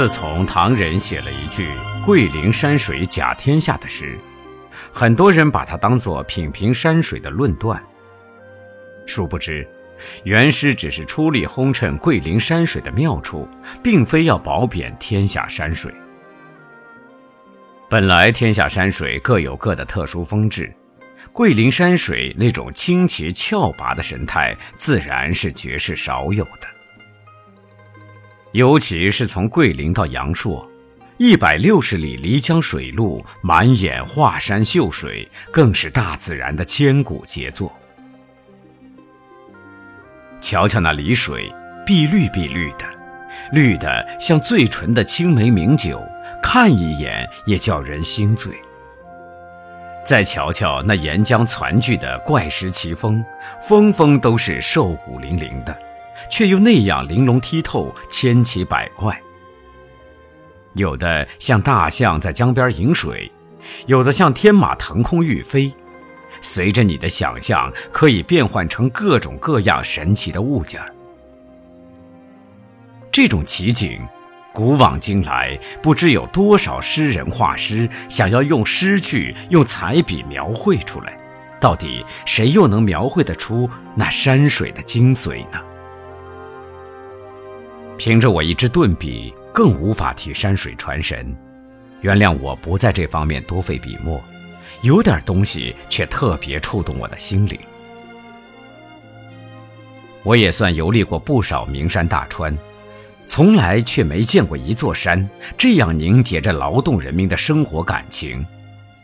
[0.00, 1.68] 自从唐人写了一句
[2.06, 4.16] “桂林山水甲天下”的诗，
[4.90, 7.78] 很多人把它当作品评山水的论断。
[9.04, 9.68] 殊不知，
[10.24, 13.46] 原诗只是出力烘衬桂林山水的妙处，
[13.82, 15.92] 并非要褒贬天下山水。
[17.90, 20.72] 本来天下山水各有各的特殊风致，
[21.30, 26.79] 桂林山水那种清奇峭拔的神态，自然是绝世少有的。
[28.52, 30.68] 尤其是从桂林到阳朔，
[31.18, 37.72] 一百六十里漓江水路，满眼华山秀水，更是大自然的千古杰作。
[40.40, 41.52] 瞧瞧那漓水，
[41.86, 42.84] 碧绿碧绿的，
[43.52, 46.02] 绿的像最纯的青梅名酒，
[46.42, 48.52] 看一眼也叫人心醉。
[50.04, 53.24] 再瞧瞧那沿江攒聚的怪石奇峰，
[53.62, 55.78] 峰峰都是瘦骨嶙嶙的。
[56.30, 59.20] 却又那样玲珑剔透、千奇百怪。
[60.74, 63.30] 有的像大象在江边饮水，
[63.86, 65.72] 有的像天马腾空欲飞，
[66.40, 70.80] 随着你的想象，可以变换成各种各样神奇的物件。
[73.10, 74.00] 这种奇景，
[74.52, 81.18] 古往今来，不知有多少诗人画师想要用诗句、用彩笔描绘出来，
[81.60, 85.60] 到底谁又能描绘得出那山水的精髓呢？
[88.00, 91.36] 凭着我一支钝笔，更无法替山水传神。
[92.00, 94.18] 原谅我不在这方面多费笔墨，
[94.80, 97.60] 有点东西却特别触动我的心灵。
[100.22, 102.56] 我也算游历过不少名山大川，
[103.26, 105.28] 从来却没见过一座山
[105.58, 108.42] 这样凝结着劳动人民的生活感情，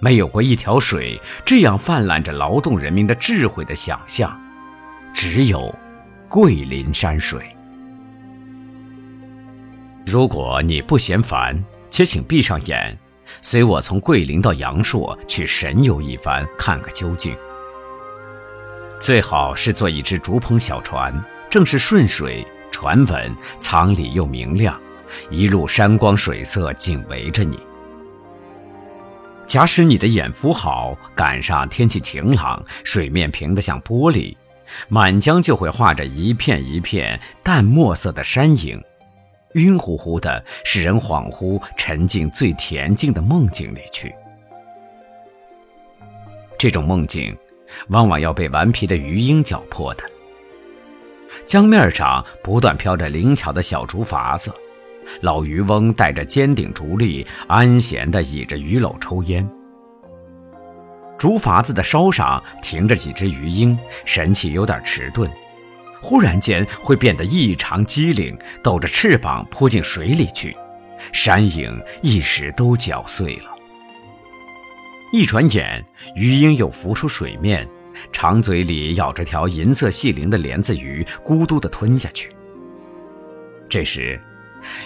[0.00, 4.38] 没有过一条水这样泛滥着劳动人民的智慧的想象，
[5.14, 5.74] 只有
[6.28, 7.42] 桂林山水。
[10.04, 12.96] 如果你不嫌烦，且请闭上眼，
[13.40, 17.34] 随我从桂林到阳朔去神游一番，看个究竟。
[19.00, 21.12] 最好是坐一只竹篷小船，
[21.48, 24.78] 正是顺水，船稳，舱里又明亮，
[25.30, 27.58] 一路山光水色紧围着你。
[29.46, 34.36] 假使你的眼福好，赶上天气晴朗，水面平得像玻璃，
[34.88, 38.82] 满江就会画着一片一片淡墨色的山影。
[39.54, 44.14] 晕乎乎的，使人恍惚沉进最恬静的梦境里去。
[46.58, 47.36] 这种梦境，
[47.88, 50.04] 往往要被顽皮的鱼鹰搅破的。
[51.46, 54.52] 江面上不断飘着灵巧的小竹筏子，
[55.22, 59.48] 老渔翁带着尖顶竹笠，安闲地倚着鱼篓抽烟。
[61.18, 65.30] 竹筏子的梢上停着几只鱼鹰，神气有点迟钝。
[66.02, 70.54] 忽然间会变得异常机灵，抖着翅膀扑进水里去，
[71.12, 73.50] 山影一时都搅碎了。
[75.12, 75.84] 一转眼，
[76.16, 77.68] 鱼鹰又浮出水面，
[78.12, 82.34] 长嘴里咬着条银色细鳞的莲子鱼，咕嘟地吞下去。
[83.68, 84.20] 这时，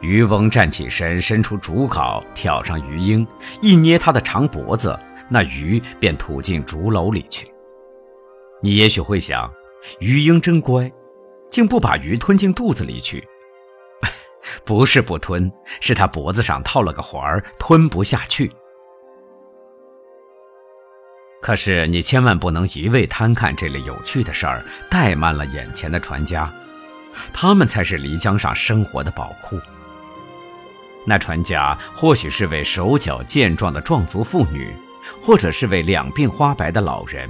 [0.00, 3.26] 渔翁站起身，伸出竹篙，挑上鱼鹰，
[3.60, 7.50] 一捏它的长脖子，那鱼便吐进竹篓里去。
[8.62, 9.50] 你也许会想，
[10.00, 10.90] 鱼鹰真乖。
[11.50, 13.26] 竟不把鱼吞进肚子里去，
[14.64, 15.50] 不是不吞，
[15.80, 18.50] 是他脖子上套了个环儿，吞不下去。
[21.42, 26.50] 可是你千万不能一味贪看这类有趣的事儿，怠慢了眼前的船家，
[27.32, 29.58] 他们才是漓江上生活的宝库。
[31.06, 34.70] 那船家或许是位手脚健壮的壮族妇女，
[35.22, 37.26] 或者是位两鬓花白的老人。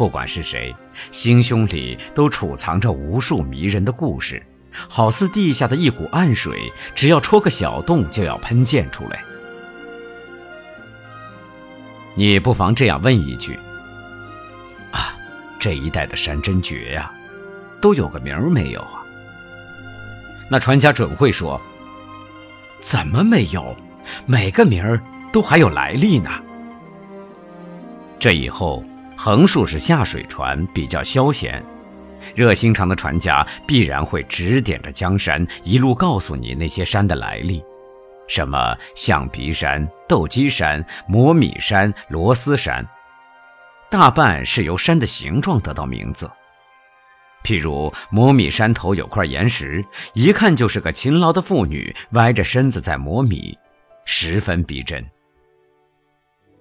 [0.00, 0.74] 不管是谁，
[1.12, 4.42] 心胸里都储藏着无数迷人的故事，
[4.88, 9.22] 好似地下的一股暗水，只要戳个小洞就要喷溅出来。
[12.14, 13.58] 你不妨这样问一句：
[14.90, 15.12] 啊，
[15.58, 17.12] 这一带的山真绝呀，
[17.78, 19.04] 都有个名儿没有啊？
[20.48, 21.60] 那船家准会说：
[22.80, 23.76] 怎么没有？
[24.24, 24.98] 每个名儿
[25.30, 26.30] 都还有来历呢。
[28.18, 28.82] 这以后。
[29.22, 31.62] 横竖是下水船，比较消闲。
[32.34, 37.62] 热心肠的船家必然会指点着江山，一路告诉你那些山的来历，
[38.26, 42.82] 什么象鼻山、斗鸡山、磨米山、螺丝山，
[43.90, 46.26] 大半是由山的形状得到名字。
[47.44, 49.84] 譬如磨米山头有块岩石，
[50.14, 53.54] 一看就是个勤劳的妇女歪着身子在磨米，
[54.06, 55.04] 十分逼真。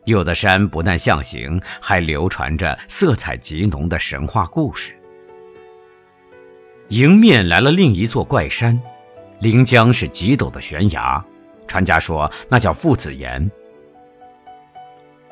[0.06, 4.96] 有的山不但象形，还流传着色彩极浓的神话故事。
[6.90, 8.82] 迎面来了另一座怪山，
[9.42, 11.24] 临江是极陡的悬崖，
[11.68, 13.50] 船家说那叫父子岩。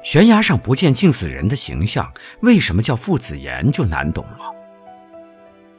[0.03, 4.53] 悬崖上不见近似人的形象，为什么叫父子岩就难懂了。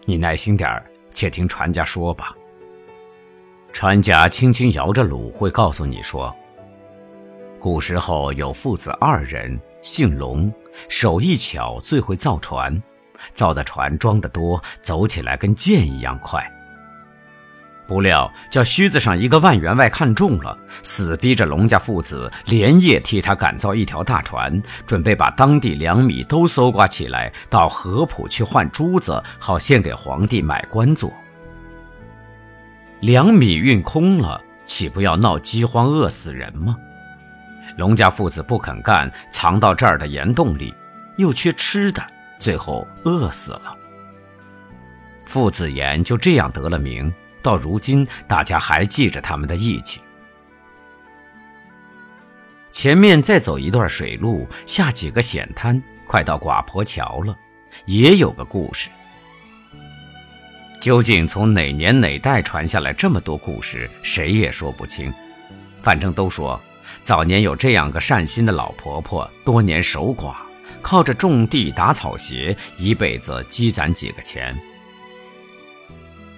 [0.04, 2.34] 你耐心点儿，且听船家说吧。
[3.72, 6.34] 船家轻轻摇着橹，会告诉你说：
[7.58, 10.52] 古时候有父子二人，姓龙，
[10.88, 12.80] 手艺巧，最会造船，
[13.34, 16.44] 造的船装得多，走起来跟箭一样快。
[17.86, 31.10] 不料叫须子上一个万员外看中了，死逼着龙家父子连夜替他赶造一条大船，准备把当地粮米都搜刮起来，到合浦去换珠子，好献给皇帝买官做。
[33.00, 36.76] 粮米运空了，岂不要闹饥荒饿死人吗？
[37.78, 40.74] 龙家父子不肯干，藏到这儿的岩洞里，
[41.16, 42.04] 又缺吃的，
[42.40, 43.72] 最后饿死了。
[45.24, 47.10] 父子岩就这样得了名。
[47.40, 50.00] 到如今，大家还记着他们的义气。
[52.72, 57.38] 前面再走一段水路，下几个险滩，快到寡婆桥了，
[57.86, 58.90] 也有个故事。
[60.80, 65.14] 究竟从哪年哪代传下来这么多故事，谁也说不清。
[65.80, 66.60] 反正都说，
[67.02, 70.34] 早年有这样个善心的老婆婆，多年守寡，
[70.82, 74.56] 靠着种地打草鞋，一辈子积攒几个钱。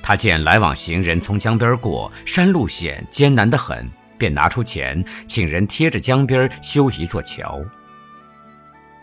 [0.03, 3.89] 他见来往行人从江边过，山路险，艰难得很，
[4.19, 7.63] 便拿出钱，请人贴着江边修一座桥。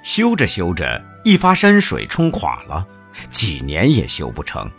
[0.04, 2.86] 修着修着，一发山水冲垮了，
[3.30, 4.70] 几年也修不成。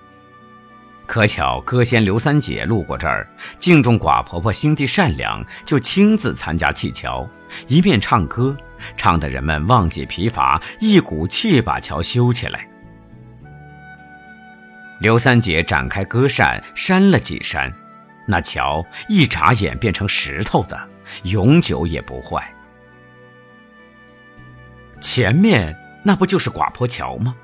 [1.08, 3.26] 可巧歌仙刘三姐路过这儿，
[3.58, 7.26] 敬重寡婆婆心地善良，就亲自参加砌桥，
[7.66, 8.54] 一面唱歌，
[8.94, 12.68] 唱得人们忘记疲乏，一股气把桥修起来。
[15.00, 17.72] 刘三姐展开歌扇，扇了几扇，
[18.26, 20.78] 那桥一眨眼变成石头的，
[21.22, 22.46] 永久也不坏。
[25.00, 25.74] 前面
[26.04, 27.34] 那不就是寡婆桥吗？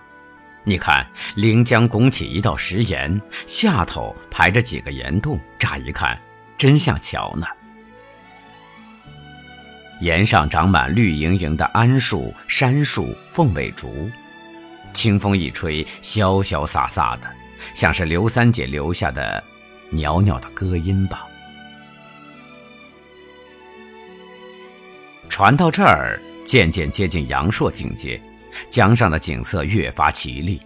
[0.67, 6.19] 你看，临江拱起一道石岩，下头排着几个岩洞，乍一看，
[6.57, 7.47] 真像桥呢。
[10.01, 14.11] 岩上长满绿莹莹的桉树、杉树、凤尾竹，
[14.95, 17.31] 清风一吹，潇潇洒洒的。
[17.75, 19.43] 像是刘三姐留下的
[19.91, 21.27] 袅袅的歌音吧。
[25.29, 28.21] 船到这儿，渐渐接近阳朔境界，
[28.71, 30.61] 江上的景色越发绮丽。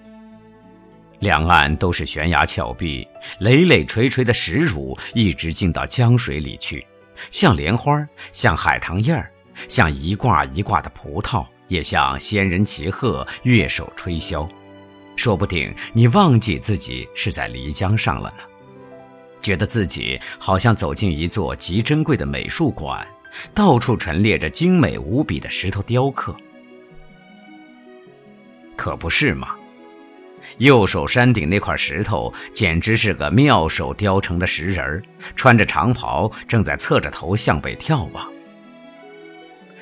[1.21, 3.07] 两岸都是悬崖峭壁，
[3.41, 6.87] 累累垂垂的石乳一直进到江水里去，
[7.33, 9.29] 像莲花，像海棠叶儿，
[9.69, 14.49] 像一挂一挂的葡萄，也像仙人骑鹤，乐手吹箫。
[15.17, 18.45] 说不定你忘记自己是在漓江上了呢，
[19.43, 23.05] 觉得自己好像走进一座极珍贵的美术馆，
[23.53, 26.33] 到处陈列着精美无比的石头雕刻，
[28.89, 29.49] 可不是吗？
[30.57, 35.03] 右手山顶那块石头简直是个妙手雕成的石人儿，
[35.37, 38.27] 穿着长袍，正在侧着头向北眺望。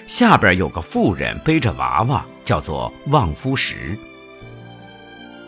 [0.08, 3.96] 下边有个妇人背着娃娃，叫做望夫石。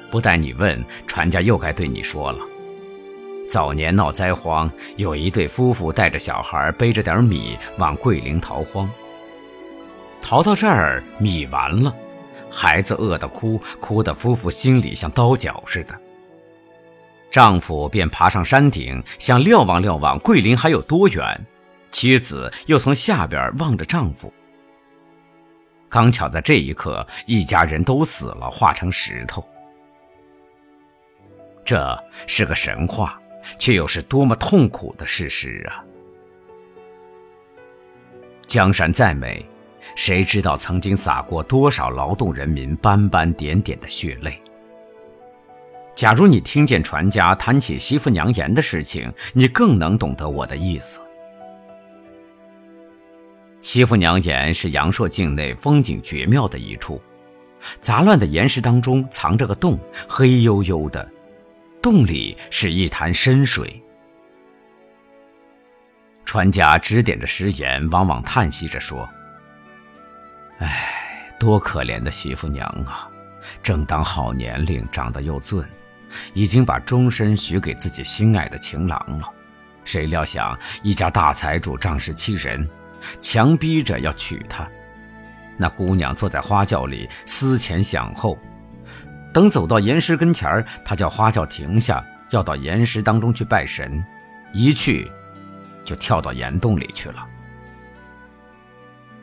[0.08, 2.38] 不待你问，船家又该对你说了。
[3.48, 8.88] 早年闹灾荒，有一对夫妇带着小孩，背着点米往桂林逃荒。
[10.22, 11.92] 逃到这儿，米完了，
[12.50, 15.98] 孩子饿得哭，哭得夫妇心里像刀绞似的。
[17.30, 21.46] 丈夫便爬上山顶，想瞭望瞭望桂林还有多远。
[21.90, 24.32] 妻子又从下边望着丈夫。
[25.88, 29.46] 刚巧在这一刻，一家人都死了，化成石头。
[31.64, 33.20] 这是个神话，
[33.58, 35.84] 却又是多么痛苦的事实啊！
[38.46, 39.44] 江山再美，
[39.94, 44.40] 谁知道曾经洒过多少劳动人民斑斑点点的血泪？
[45.94, 51.00] 假如你听见船家谈起媳妇娘岩的事情，你更能懂得我的意思。
[53.60, 57.02] 媳妇娘岩是阳朔境内风景绝妙的一处，
[57.80, 59.76] 杂乱的岩石当中藏着个洞，
[60.08, 61.06] 黑黝黝的。
[61.82, 63.82] 洞里是一潭深水，
[66.24, 69.08] 船家指点着石岩，往往叹息着说
[70.58, 73.08] ：“哎，多可怜的媳妇娘啊！
[73.62, 75.62] 正当好年龄，长得又俊，
[76.34, 79.28] 已经把终身许给自己心爱的情郎了。
[79.84, 82.68] 谁料想一家大财主仗势欺人，
[83.20, 84.68] 强逼着要娶她。
[85.56, 88.38] 那姑娘坐在花轿里思前想后。”
[89.32, 94.02] 等走到岩石跟前儿，她叫花轿停下，要到岩石当中去拜神。
[94.52, 95.08] 一去
[95.84, 97.27] 就跳到岩洞里去了。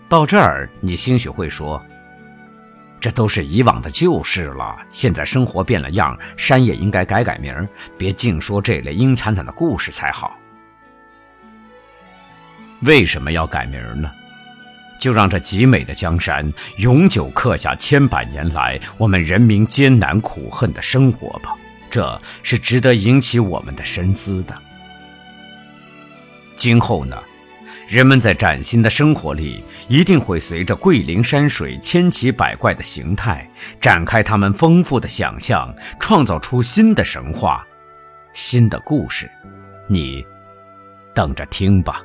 [0.07, 1.83] 到这儿，你兴许会说。
[3.00, 4.75] 这都是以往的旧事了。
[4.89, 7.53] 现在生活变了样，山也应该改改名
[7.97, 10.39] 别净说这类阴惨惨的故事才好。
[12.81, 14.09] 为什么要改名呢？
[15.00, 21.55] 就让这极美的江山永久刻下千百年来我们人民艰难苦恨的生活吧。
[21.91, 24.57] 这是值得引起我们的深思的。
[26.55, 27.21] 今后呢？
[27.87, 33.47] 人们在崭新的生活里，一定会随着桂林山水千奇百怪的形态，
[33.79, 37.65] 展开他们丰富的想象，创造出新的神话、
[38.33, 39.29] 新的故事。
[39.87, 40.25] 你
[41.13, 42.01] 等着听吧。